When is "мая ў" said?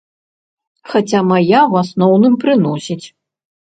1.33-1.73